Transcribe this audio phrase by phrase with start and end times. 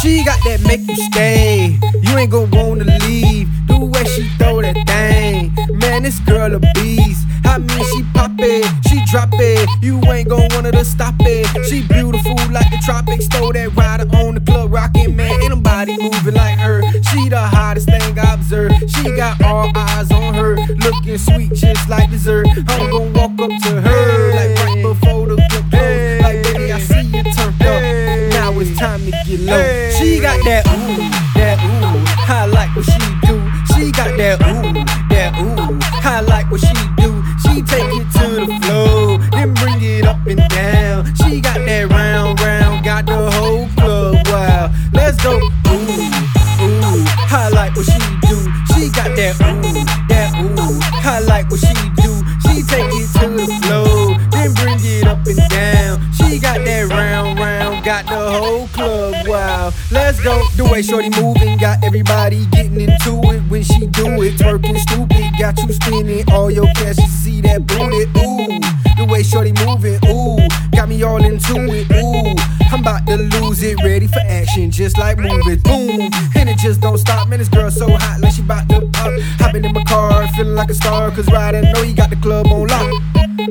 [0.00, 1.78] She got that make you stay.
[2.00, 3.48] You ain't gon' wanna leave.
[3.68, 5.52] The way she throw that thing.
[5.78, 7.01] Man, this girl a beast.
[19.02, 20.54] She got all eyes on her.
[20.54, 22.46] Looking sweet, just like dessert.
[22.68, 26.22] I'm gonna walk up to her like right before the club close.
[26.22, 27.82] Like, baby, I see you turned up.
[28.30, 29.90] Now it's time to get low.
[29.98, 32.32] She got that ooh, that ooh.
[32.32, 33.42] I like what she do.
[33.74, 35.78] She got that ooh, that ooh.
[36.08, 37.24] I like what she do.
[37.42, 41.12] She take it to the floor, then bring it up and down.
[41.16, 44.70] She got that round, round, got the whole club wild.
[44.92, 45.40] Let's go.
[49.22, 50.78] That ooh, that ooh.
[51.06, 52.12] I like what she do.
[52.42, 56.12] She take it to the floor, then bring it up and down.
[56.12, 59.74] She got that round, round, got the whole club wild.
[59.90, 60.42] Let's go.
[60.56, 64.38] The way Shorty moving, got everybody getting into it when she do it.
[64.38, 66.98] Twerking stupid, got you spinning all your cash.
[66.98, 68.58] You see that booty, ooh.
[68.96, 70.38] The way Shorty moving, ooh,
[70.72, 72.34] got me all into it, ooh.
[72.72, 76.10] I'm about to lose it, ready for action, just like moving, boom.
[76.62, 77.40] Just don't stop, man.
[77.40, 79.10] This girl so hot, like she about to pop.
[79.40, 82.14] Hopping in my car, feeling like a star, cause right I know you got the
[82.14, 83.02] club on lock.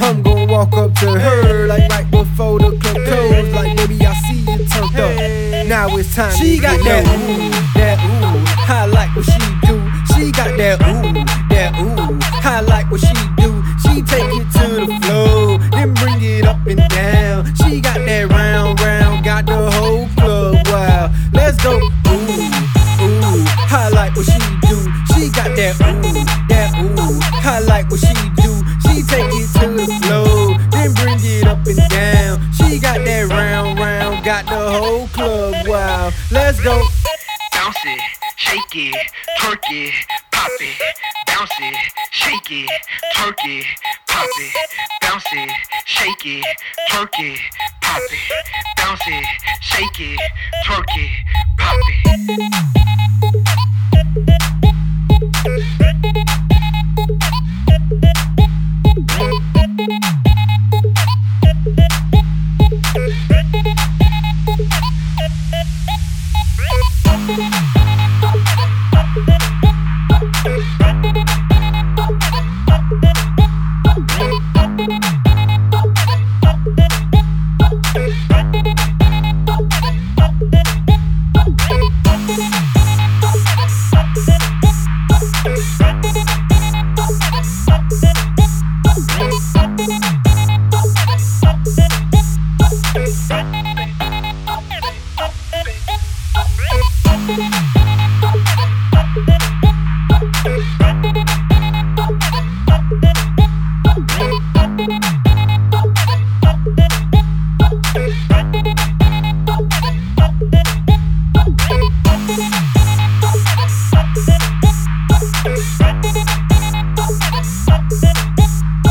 [0.00, 3.52] I'm gonna walk up to her, like right before the club close.
[3.54, 5.66] Like, baby, I see you turned up.
[5.66, 8.72] Now it's time She got that ooh, that ooh.
[8.72, 9.82] I like what she do.
[10.14, 12.18] She got that ooh, that ooh.
[12.46, 13.50] I like what she do.
[13.82, 17.52] She take it to the floor, then bring it up and down.
[17.56, 21.10] She got that round, round, got the whole club wild.
[21.32, 21.91] Let's go.
[25.56, 27.18] That ooh, that ooh.
[27.44, 28.52] I like what she do.
[28.86, 32.52] She take it to the floor, then bring it up and down.
[32.52, 36.14] She got that round, round, got the whole club wild.
[36.30, 36.82] Let's go.
[37.52, 38.00] Bounce it,
[38.36, 38.96] shake it,
[39.38, 39.94] twerk it,
[40.32, 40.76] pop it.
[41.26, 41.76] Bounce it,
[42.10, 42.70] shake it,
[43.14, 43.66] twerk it,
[44.08, 44.70] pop it.
[45.02, 45.50] Bounce it,
[45.84, 46.44] shake it,
[46.90, 47.38] twerk it,
[47.80, 48.44] pop it.
[48.78, 49.24] Bounce it,
[49.60, 50.20] shake it,
[50.64, 51.10] twerk it,
[51.58, 51.76] pop
[53.44, 53.61] it.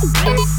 [0.00, 0.57] Woo!